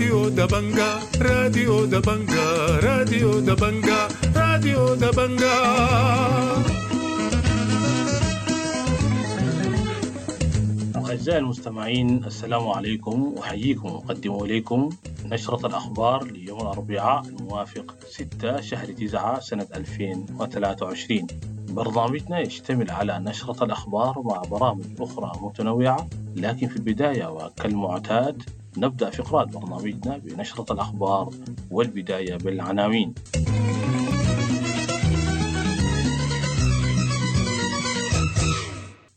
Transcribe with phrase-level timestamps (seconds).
[0.00, 2.46] راديو دبنجا راديو دبنجا
[2.84, 5.56] راديو دبنجا راديو دبنجا
[10.96, 14.88] أعزائي المستمعين السلام عليكم أحييكم وأقدم إليكم
[15.26, 21.26] نشرة الأخبار ليوم الأربعاء الموافق 6 شهر 9 سنة 2023
[21.68, 28.42] برنامجنا يشتمل على نشرة الأخبار مع برامج أخرى متنوعة لكن في البداية وكالمعتاد
[28.76, 31.30] نبدأ فقرات برنامجنا بنشرة الأخبار
[31.70, 33.14] والبداية بالعناوين.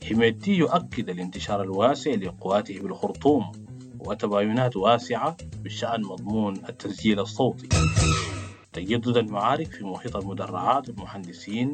[0.10, 3.52] حميدتي يؤكد الانتشار الواسع لقواته بالخرطوم
[4.00, 7.70] وتباينات واسعة بشأن مضمون التسجيل الصوتي.
[8.74, 11.74] تجدد المعارك في محيط المدرعات والمهندسين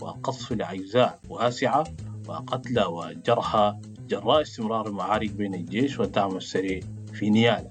[0.00, 1.84] وقصف الأجزاء واسعة
[2.28, 3.76] وقتلى وجرحى
[4.08, 6.80] جراء استمرار المعارك بين الجيش والدعم السريع.
[7.14, 7.70] في نيالا.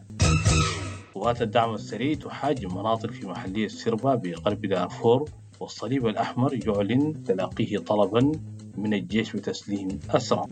[1.16, 8.32] قوات الدعم السريع تحاجم مناطق في محلية سربا بغرب دارفور والصليب الأحمر يعلن تلقيه طلبا
[8.78, 10.46] من الجيش بتسليم أسرى.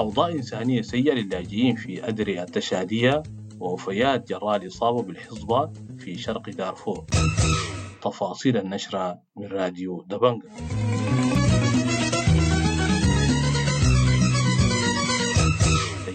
[0.00, 3.22] أوضاع إنسانية سيئة للاجئين في أدري التشادية
[3.60, 7.04] ووفيات جراء الإصابة بالحصبة في شرق دارفور.
[8.02, 10.48] تفاصيل النشرة من راديو دبنجا.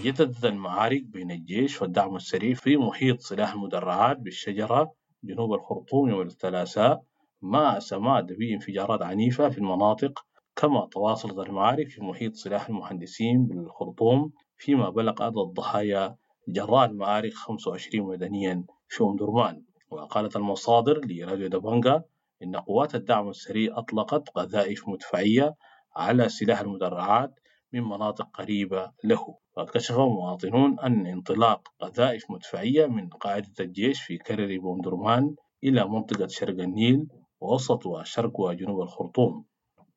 [0.00, 4.92] تجددت المعارك بين الجيش والدعم السريع في محيط سلاح المدرعات بالشجرة
[5.24, 7.02] جنوب الخرطوم يوم الثلاثاء
[7.42, 10.24] مع سماد بانفجارات عنيفة في المناطق
[10.56, 16.16] كما تواصلت المعارك في محيط سلاح المهندسين بالخرطوم فيما بلغ عدد الضحايا
[16.48, 22.02] جراء المعارك 25 مدنيا في أم درمان وقالت المصادر لراديو دبنجا
[22.42, 25.54] إن قوات الدعم السريع أطلقت قذائف مدفعية
[25.96, 27.40] على سلاح المدرعات
[27.72, 29.34] من مناطق قريبة له.
[29.56, 35.34] وكشف مواطنون أن انطلاق قذائف مدفعية من قاعدة الجيش في كرري بومدرمان
[35.64, 37.06] إلى منطقة شرق النيل
[37.40, 39.44] ووسط وشرق وجنوب الخرطوم.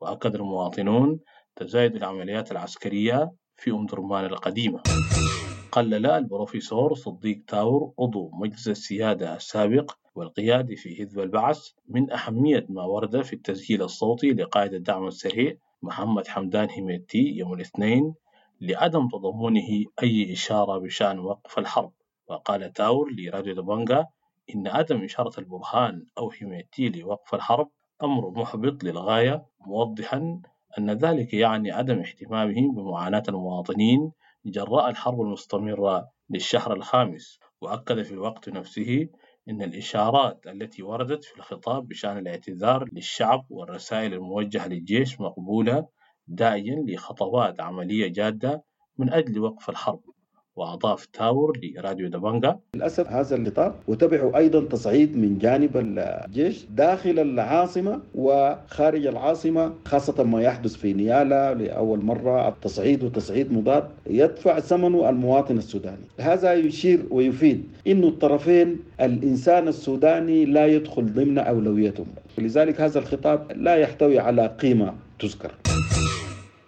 [0.01, 1.19] وأكد المواطنون
[1.55, 4.83] تزايد العمليات العسكرية في أم درمان القديمة
[5.71, 11.59] قلل البروفيسور صديق تاور عضو مجلس السيادة السابق والقيادي في حزب البعث
[11.89, 15.53] من أهمية ما ورد في التسجيل الصوتي لقائد الدعم السريع
[15.83, 18.13] محمد حمدان هميتي يوم الاثنين
[18.61, 21.91] لعدم تضمنه أي إشارة بشأن وقف الحرب.
[22.27, 24.07] وقال تاور لراديو دبنجا
[24.55, 27.69] إن عدم إشارة البرهان أو هميتي لوقف الحرب
[28.03, 30.41] أمر محبط للغاية موضحا
[30.77, 34.11] أن ذلك يعني عدم اهتمامهم بمعاناة المواطنين
[34.45, 39.07] جراء الحرب المستمرة للشهر الخامس وأكد في الوقت نفسه
[39.49, 45.87] أن الإشارات التي وردت في الخطاب بشأن الاعتذار للشعب والرسائل الموجهة للجيش مقبولة
[46.27, 48.63] داعيا لخطوات عملية جادة
[48.97, 50.12] من أجل وقف الحرب.
[50.55, 58.01] وأضاف تاور لراديو دبنجا للأسف هذا الخطاب وتبعه أيضا تصعيد من جانب الجيش داخل العاصمة
[58.15, 62.47] وخارج العاصمة خاصة ما يحدث في نيالا لأول مرة.
[62.47, 66.05] التصعيد وتصعيد مضاد يدفع ثمنه المواطن السوداني.
[66.19, 73.75] هذا يشير ويفيد أن الطرفين الإنسان السوداني لا يدخل ضمن أولويتهم لذلك هذا الخطاب لا
[73.75, 75.51] يحتوي على قيمة تذكر.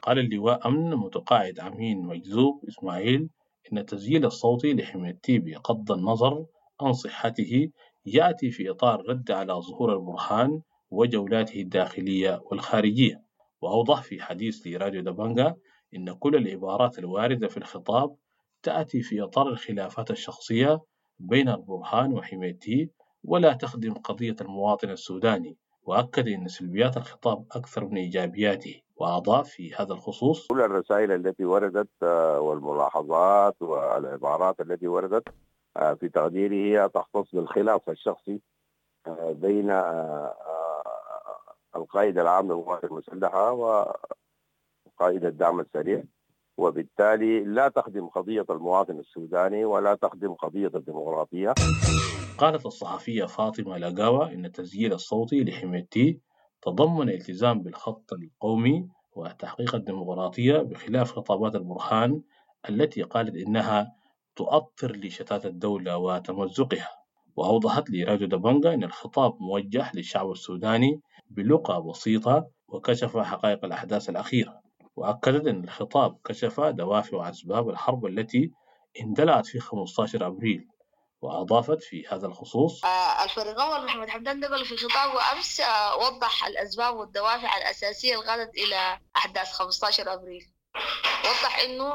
[0.02, 3.28] قال اللواء أمن متقاعد أمين مجذوب إسماعيل
[3.74, 6.46] إن التسجيل الصوتي لحميتي بغض النظر
[6.82, 7.70] عن صحته
[8.06, 10.62] يأتي في إطار رد على ظهور البرهان
[10.92, 13.22] وجولاته الداخلية والخارجية.
[13.62, 15.56] وأوضح في حديث لراديو دبنجا
[15.96, 18.16] إن كل العبارات الواردة في الخطاب
[18.64, 20.80] تأتي في إطار الخلافات الشخصية
[21.20, 22.90] بين البرهان وحميتي
[23.24, 25.58] ولا تخدم قضية المواطن السوداني.
[25.86, 31.90] وأكد أن سلبيات الخطاب أكثر من إيجابياته وأضاف في هذا الخصوص كل الرسائل التي وردت
[32.04, 35.28] آه، والملاحظات والعبارات التي وردت
[35.78, 38.42] آه، في تقديري هي تختص بالخلاف الشخصي
[39.08, 39.72] آه، بين
[41.76, 46.04] القائد العام للقوات المسلحة وقائد الدعم السريع.
[46.58, 51.54] وبالتالي لا تخدم قضية المواطن السوداني ولا تخدم قضية الديمقراطية.
[52.38, 56.22] قالت الصحفية فاطمة لقاوة إن التسجيل الصوتي لحميتي
[56.62, 62.22] تضمن التزام بالخط القومي وتحقيق الديمقراطية بخلاف خطابات البرهان
[62.70, 63.96] التي قالت إنها
[64.36, 66.90] تؤطر لشتات الدولة وتمزقها.
[67.36, 74.65] وأوضحت لراديو دبنجا أن الخطاب موجه للشعب السوداني بلغة بسيطة وكشف حقائق الأحداث الأخيرة.
[74.96, 78.52] وأكدت أن الخطاب كشف دوافع وأسباب الحرب التي
[79.02, 80.68] اندلعت في 15 أبريل
[81.22, 86.96] وأضافت في هذا الخصوص آه، الفريق محمد حمدان دبل في خطابه أمس آه، وضح الأسباب
[86.96, 90.52] والدوافع الأساسية اللي إلى أحداث 15 أبريل.
[91.20, 91.94] وضح إنه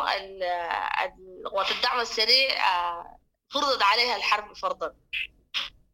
[1.50, 3.18] قوات الدعم السريع آه،
[3.48, 4.94] فرضت عليها الحرب فرضا.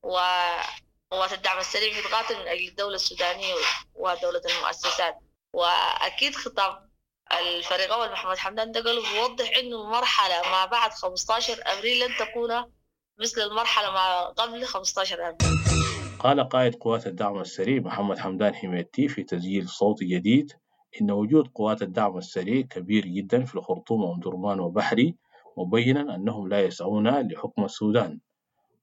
[0.03, 3.55] وقوات الدعم السريع بتقاتل من أجل الدولة السودانية
[3.94, 5.19] ودولة المؤسسات.
[5.53, 6.85] وأكيد خطاب
[7.32, 12.64] الفريق أول محمد حمدان دقل بيوضح إنه المرحلة ما بعد 15 أبريل لن تكون
[13.20, 15.56] مثل المرحلة ما قبل 15 أبريل.
[16.19, 20.52] قال قائد قوات الدعم السريع محمد حمدان حميدتي في تسجيل صوتي جديد
[21.00, 25.14] إن وجود قوات الدعم السريع كبير جدا في الخرطوم ومدرمان وبحري
[25.56, 28.20] مبينا أنهم لا يسعون لحكم السودان.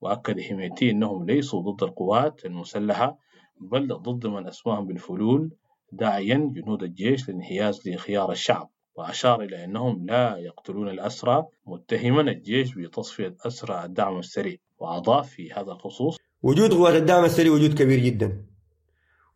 [0.02, 3.18] وأكد حميدتي أنهم ليسوا ضد القوات المسلحة
[3.62, 5.52] بل ضد من أسماهم بالفلول
[5.96, 13.36] داعيا جنود الجيش للانحياز لخيار الشعب وأشار إلى أنهم لا يقتلون الأسرى متهما الجيش بتصفية
[13.46, 16.18] أسرى الدعم السريع وأضاف في هذا الخصوص.
[16.44, 18.46] وجود قوات الدعم السريع وجود كبير جدا.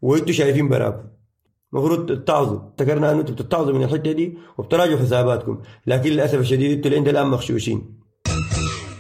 [0.02, 1.08] وأنتم شايفين براكم.
[1.74, 6.90] المفروض تتعظوا افتكرنا انه أنتم بتتعظوا من الحتة دي وبتراجعوا حساباتكم لكن للأسف الشديد أنتم
[6.90, 8.00] لين الآن مغشوشين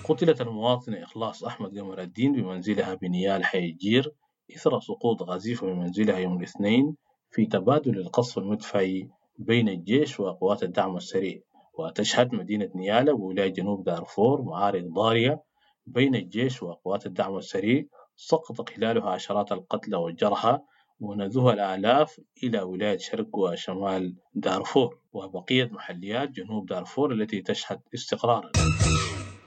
[0.03, 4.12] قتلت المواطنة إخلاص أحمد قمر الدين بمنزلها بنيال حي الجير
[4.56, 6.95] إثر سقوط غزيفة من منزلها يوم الاثنين.
[7.31, 11.39] في تبادل القصف المدفعي بين الجيش وقوات الدعم السريع
[11.79, 15.44] وتشهد مدينة نيالا بولاية جنوب دارفور معارك ضارية
[15.85, 17.83] بين الجيش وقوات الدعم السريع
[18.15, 20.59] سقط خلالها عشرات القتلى والجرحى
[21.00, 28.51] ونذوها الآلاف إلى ولاية شرق وشمال دارفور وبقية محليات جنوب دارفور التي تشهد استقرارا.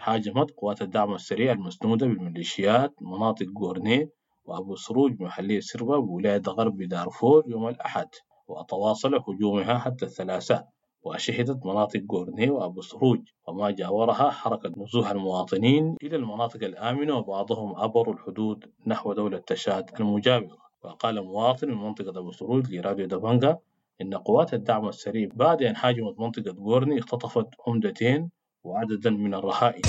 [0.03, 4.11] هاجمت قوات الدعم السريع المسنودة بالميليشيات مناطق غورنيه
[4.45, 8.09] وأبو سروج بمحلية سربا بولاية غرب دارفور يوم الأحد
[8.49, 10.69] وتواصل هجومها حتى الثلاثاء
[11.03, 18.15] وشهدت مناطق غورنيه وأبو سروج وما جاورها حركة نزوح المواطنين إلى المناطق الآمنة وبعضهم عبروا
[18.15, 20.57] الحدود نحو دولة تشاد المجاورة.
[20.85, 23.59] وقال مواطن من منطقة أبو سروج لراديو دبنجا
[24.03, 28.31] إن قوات الدعم السريع بعد أن هاجمت منطقة غورني اختطفت عمدتين
[28.65, 29.83] وعددا من الرهائن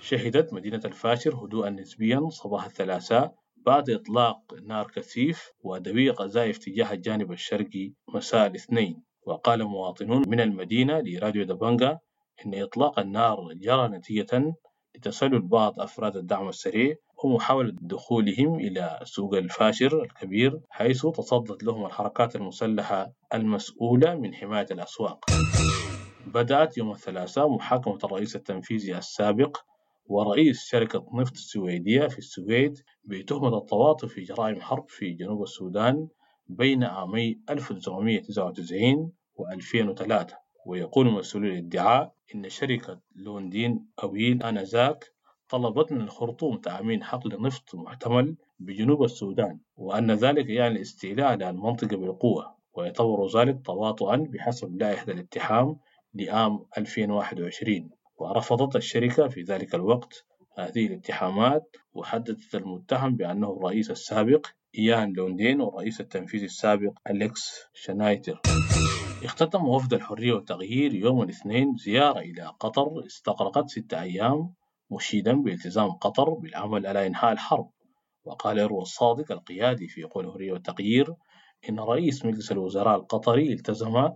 [0.00, 3.34] شهدت مدينة الفاشر هدوءا نسبيا صباح الثلاثاء
[3.68, 9.02] بعد إطلاق نار كثيف وأدوية قذائف تجاه الجانب الشرقي مساء الاثنين.
[9.26, 11.98] وقال مواطنون من المدينة لراديو دبنجا
[12.46, 14.54] إن إطلاق النار جرى نتيجة
[14.96, 16.94] لتسلل بعض أفراد الدعم السريع
[17.24, 25.26] ومحاولة دخولهم إلى سوق الفاشر الكبير حيث تصدت لهم الحركات المسلحة المسؤولة من حماية الأسواق.
[26.26, 29.58] بدأت يوم الثلاثاء محاكمة الرئيس التنفيذي السابق
[30.08, 36.08] ورئيس شركة نفط السويدية في السويد بتهمة التواطؤ في جرائم حرب في جنوب السودان
[36.46, 45.12] بين عامي 1999 و 2003 ويقول مسؤولي الادعاء إن شركة لوندين أويل آنذاك
[45.48, 51.96] طلبت من الخرطوم تأمين حقل نفط محتمل بجنوب السودان وأن ذلك يعني الاستيلاء على المنطقة
[51.96, 52.54] بالقوة.
[52.74, 55.76] ويعتبر ذلك تواطؤا بحسب لائحة الاتحام
[56.14, 60.24] لعام 2021 ورفضت الشركة في ذلك الوقت
[60.58, 64.46] هذه الاتهامات وحددت المتهم بأنه الرئيس السابق
[64.78, 68.40] إيان لوندين والرئيس التنفيذي السابق أليكس شنايتر.
[69.24, 74.52] اختتم وفد الحرية والتغيير يوم الاثنين زيارة إلى قطر استغرقت ستة أيام
[74.90, 77.70] مشيدا بالتزام قطر بالعمل على إنهاء الحرب.
[78.24, 81.14] وقال إروى الصادق القيادي في قول الحرية والتغيير
[81.68, 84.08] إن رئيس مجلس الوزراء القطري التزم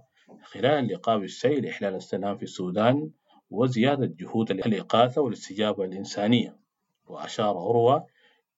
[0.42, 3.10] خلال اللقاء بالسير إحلال السلام في السودان
[3.52, 6.56] وزيادة جهود الإغاثة والاستجابة الإنسانية.
[7.06, 8.02] وأشار أروى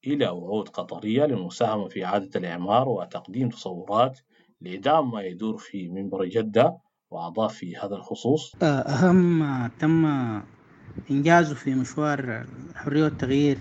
[0.07, 4.21] إلى وعود قطرية للمساهمة في إعادة الإعمار وتقديم تصورات
[4.61, 6.77] لإدعام ما يدور في منبر جدة
[7.11, 10.07] وأضاف في هذا الخصوص أهم ما تم
[11.11, 13.59] إنجازه في مشوار الحرية والتغيير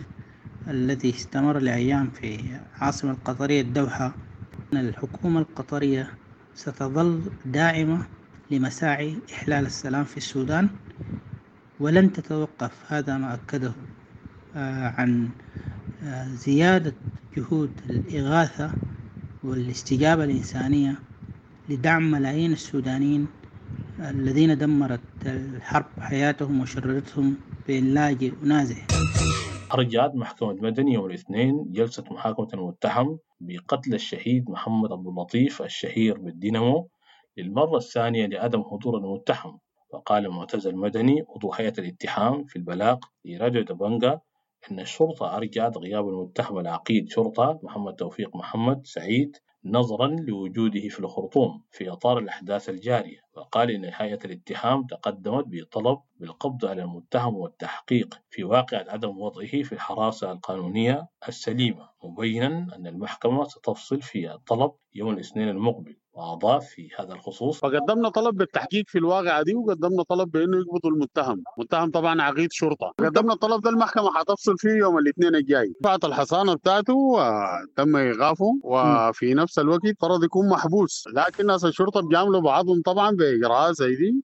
[0.68, 2.40] الذي استمر لأيام في
[2.78, 4.14] العاصمة القطرية الدوحة
[4.74, 6.10] أن الحكومة القطرية
[6.56, 8.08] ستظل داعمة
[8.52, 10.70] لمساعي إحلال السلام في السودان.
[11.84, 12.94] ولن تتوقف.
[12.94, 13.72] هذا ما أكده
[14.98, 15.30] عن
[16.26, 16.94] زيادة
[17.38, 18.72] جهود الإغاثة
[19.44, 20.96] والاستجابة الإنسانية
[21.70, 23.28] لدعم ملايين السودانيين
[24.00, 27.36] الذين دمرت الحرب حياتهم وشردتهم
[27.68, 28.88] بين لاجئ ونازح
[29.74, 36.90] أرجعت محكمة مدني يوم الاثنين جلسة محاكمة المتهم بقتل الشهيد محمد عبد اللطيف الشهير بالدينامو
[37.38, 39.60] للمرة الثانية لعدم حضور المتهم.
[39.94, 44.20] وقال معتز المدني عضو هيئة الاتهام في البلاغ لراديو دبنجا
[44.72, 51.64] أن الشرطة أرجعت غياب المتهم العقيد شرطة محمد توفيق محمد سعيد نظرا لوجوده في الخرطوم
[51.72, 58.44] في إطار الأحداث الجارية وقال إن هيئة الاتهام تقدمت بطلب بالقبض على المتهم والتحقيق في
[58.44, 65.50] واقع عدم وضعه في الحراسة القانونية السليمة مبينا أن المحكمة ستفصل في الطلب يوم الاثنين
[65.50, 65.96] المقبل.
[66.14, 67.60] وأضاف في هذا الخصوص.
[67.60, 71.44] فقدمنا طلب بالتحقيق في الواقعة دي وقدمنا طلب بأنه يقبضوا المتهم.
[71.58, 72.94] متهم طبعا عقيد شرطة.
[73.00, 75.74] قدمنا الطلب ده المحكمة حتفصل فيه يوم الاثنين الجاي.
[75.84, 81.04] فات الحصانة بتاعته وتم إيقافه وفي نفس الوقت فرض يكون محبوس.
[81.16, 84.24] لكن ناس الشرطة بيعملوا بعضهم طبعا بإجراءات زي دي.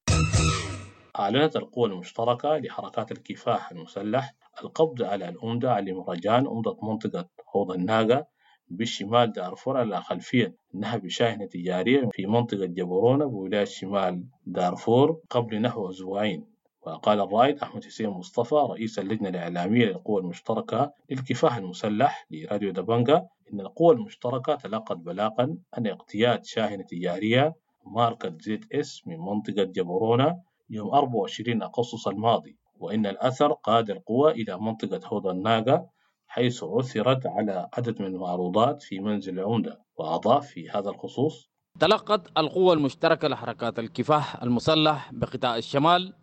[1.19, 8.25] أعلنت القوى المشتركة لحركات الكفاح المسلح القبض على الأمدة علي مرجان أمدة منطقة حوض الناقة
[8.70, 15.90] بشمال دارفور على خلفية نهب شاحنة تجارية في منطقة جبرونة بولاية شمال دارفور قبل نحو
[15.90, 16.46] أسبوعين.
[16.82, 23.60] وقال الرائد أحمد حسين مصطفى رئيس اللجنة الإعلامية للقوى المشتركة للكفاح المسلح لراديو دبنجا إن
[23.60, 30.90] القوى المشتركة تلقت بلاغا أن اقتياد شاحنة تجارية ماركة زيت إس من منطقة جبرونة يوم
[30.90, 32.56] 24 أغسطس الماضي.
[32.80, 35.90] وإن الأثر قاد القوى إلى منطقة حوض الناقة
[36.31, 41.50] حيث عثرت على عدد من المعروضات في منزل العمدة وأضاف في هذا الخصوص.
[41.79, 46.13] تلقت القوى المشتركة لحركات الكفاح المسلح بقطاع الشمال.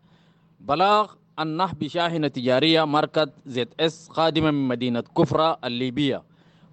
[0.61, 6.23] بلاغ عن نهب شاحنة تجارية ماركة زيت إس قادمة من مدينة كفرة الليبية.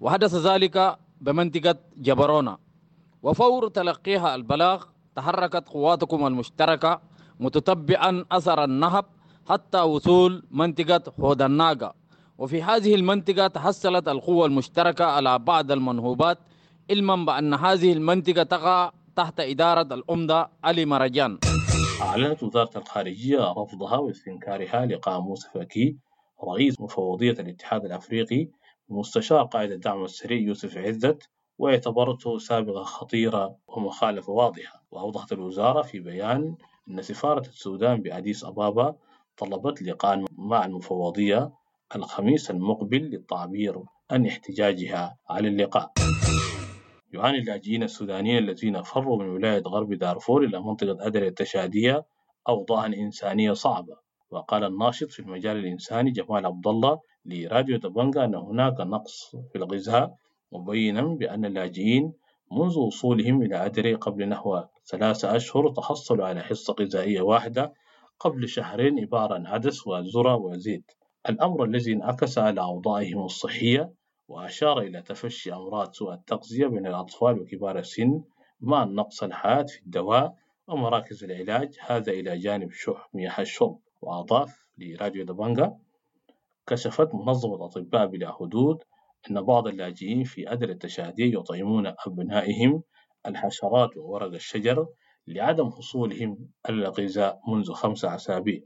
[0.02, 2.58] وحدث ذلك بمنطقة جبرونة
[3.24, 4.84] وفور تلقيها البلاغ
[5.16, 7.02] تحركت قواتكم المشتركة
[7.40, 9.06] متتبعا أثر النهب
[9.50, 11.02] حتى وصول منطقة
[11.46, 12.03] الناقة
[12.38, 16.38] وفي هذه المنطقة تحصلت القوة المشتركة على بعض المنهوبات
[16.92, 21.40] علما بأن هذه المنطقة تقع تحت إدارة الأمدة علي مرجان.
[22.02, 25.98] أعلنت وزارة الخارجية رفضها واستنكارها لقاء موسى فكي
[26.48, 28.48] رئيس مفوضية الاتحاد الأفريقي
[28.90, 34.84] مستشار قائد الدعم السريع يوسف عزت واعتبرته سابقة خطيرة ومخالفة واضحة.
[34.92, 36.56] وأوضحت الوزارة في بيان
[36.90, 38.96] أن سفارة السودان بأديس أبابا
[39.38, 41.52] طلبت لقاء مع المفوضية
[41.96, 45.92] الخميس المقبل للتعبير عن احتجاجها على اللقاء.
[47.14, 52.06] يعاني اللاجئين السودانيين الذين فروا من ولاية غرب دارفور إلى منطقة أدري التشادية
[52.50, 54.04] أوضاعا إنسانية صعبة.
[54.32, 60.16] وقال الناشط في المجال الإنساني جمال عبد الله لراديو دبنجا أن هناك نقص في الغذاء
[60.52, 62.14] مبينا بأن اللاجئين
[62.52, 67.74] منذ وصولهم إلى أدري قبل نحو ثلاثة أشهر تحصلوا على حصة غذائية واحدة
[68.20, 70.92] قبل شهرين عبارة عن عدس وذرة وزيت.
[71.30, 73.94] الأمر الذي انعكس على أوضاعهم الصحية
[74.28, 78.24] وأشار إلى تفشي أمراض سوء التغذية بين الأطفال وكبار السن
[78.62, 80.36] مع النقص الحاد في الدواء
[80.68, 85.78] ومراكز العلاج هذا إلى جانب شح مياه الشرب وأضاف لراديو دبنجا
[86.68, 88.84] كشفت منظمة أطباء بلا حدود
[89.30, 92.84] أن بعض اللاجئين في أدر التشادية يطعمون أبنائهم
[93.26, 94.88] الحشرات وورق الشجر
[95.28, 98.60] لعدم حصولهم على الغذاء منذ خمسة أسابيع.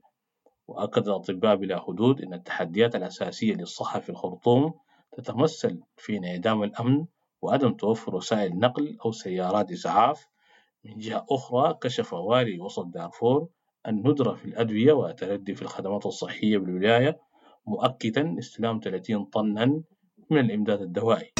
[0.67, 4.73] وأكد الأطباء بلا حدود أن التحديات الأساسية للصحة في الخرطوم
[5.17, 7.05] تتمثل في انعدام الأمن
[7.41, 10.27] وعدم توفر وسائل نقل أو سيارات إسعاف.
[10.85, 13.47] من جهة أخرى كشف والي وسط دارفور
[13.87, 17.19] الندرة في الأدوية والتردي في الخدمات الصحية بالولاية
[17.67, 19.65] مؤكدا استلام 30 طنا
[20.29, 21.33] من الإمداد الدوائي.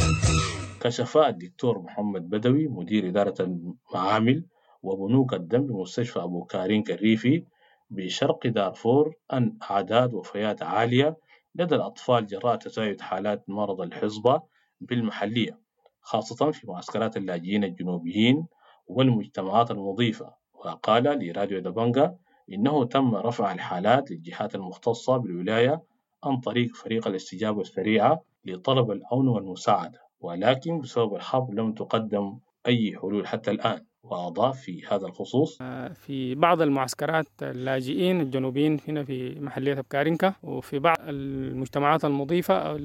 [0.80, 4.46] كشف الدكتور محمد بدوي مدير إدارة المعامل
[4.84, 7.44] وبنوك الدم بمستشفى أبو كارين كريفي
[7.90, 11.18] بشرق دارفور أن أعداد وفيات عالية
[11.56, 14.42] لدى الأطفال جراء تزايد حالات مرض الحصبة
[14.82, 15.60] بالمحلية
[16.02, 18.48] خاصة في معسكرات اللاجئين الجنوبيين
[18.88, 20.34] والمجتمعات المضيفة.
[20.54, 22.18] وقال لراديو دبنجا
[22.54, 25.84] إنه تم رفع الحالات للجهات المختصة بالولاية
[26.24, 33.28] عن طريق فريق الاستجابة السريعة لطلب العون والمساعدة ولكن بسبب الحرب لم تقدم أي حلول
[33.28, 33.86] حتى الآن.
[34.12, 35.58] وأضاف في هذا الخصوص.
[35.94, 42.78] في بعض المعسكرات اللاجئين الجنوبيين هنا في محلية أبكارينكا وفي بعض المجتمعات المضيفة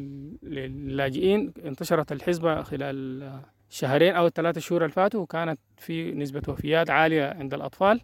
[0.42, 3.30] للاجئين انتشرت الحزبة خلال
[3.70, 8.00] شهرين أو الثلاثة شهور اللي فاتوا وكانت في نسبة وفيات عالية عند الأطفال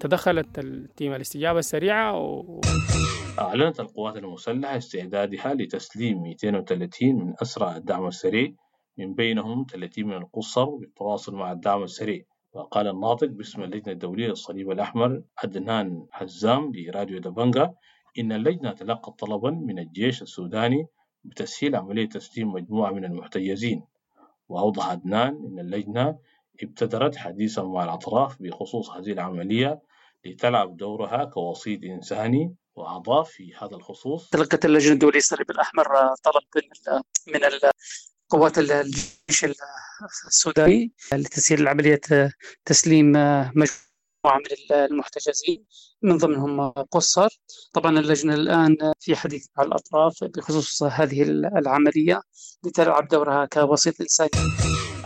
[0.00, 2.60] تدخلت التيم الاستجابة السريعة و...
[3.38, 8.52] أعلنت القوات المسلحة استعدادها لتسليم 230 من أسرى الدعم السريع
[8.98, 12.24] من بينهم 30 من القصر بالتواصل مع الدعم السريع.
[12.52, 17.74] وقال الناطق باسم اللجنة الدولية للصليب الأحمر عدنان حزام لراديو دبنجا
[18.18, 20.86] إن اللجنة تلقت طلبا من الجيش السوداني
[21.24, 23.82] بتسهيل عملية تسليم مجموعة من المحتجزين.
[24.48, 26.18] وأوضح عدنان أن اللجنة
[26.62, 29.82] ابتدرت حديثا مع الأطراف بخصوص هذه العملية
[30.24, 34.30] لتلعب دورها كوسيط إنساني وأضاف في هذا الخصوص.
[34.30, 35.86] تلقت اللجنة الدولية للصليب الأحمر
[36.24, 36.42] طلب
[37.26, 37.40] من
[38.28, 39.44] قوات الجيش
[40.26, 42.00] السوداني لتسهيل عملية
[42.64, 43.12] تسليم
[43.54, 45.64] مجموعة من المحتجزين
[46.02, 47.28] من ضمنهم قصر.
[47.72, 51.22] طبعا اللجنة الآن في حديث مع الأطراف بخصوص هذه
[51.58, 52.20] العملية
[52.64, 54.30] لتلعب دورها كوسيط إنساني.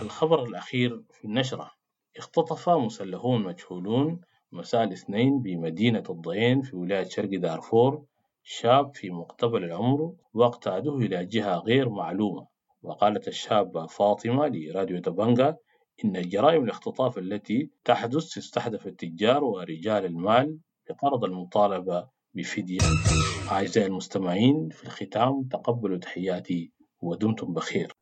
[0.02, 1.70] الخبر الأخير في النشرة.
[2.16, 4.20] اختطف مسلحون مجهولون
[4.52, 8.04] مساء الاثنين بمدينة الضيين في ولاية شرق دارفور
[8.44, 12.57] شاب في مقتبل العمر واقتادوه إلى جهة غير معلومة.
[12.82, 15.56] وقالت الشابة فاطمة لراديو دبنجا
[16.04, 20.58] إن جرائم الاختطاف التي تحدث تستهدف التجار ورجال المال
[20.88, 22.88] بغرض المطالبة بفدية.
[23.50, 27.92] أعزائي المستمعين في الختام تقبلوا تحياتي ودمتم بخير.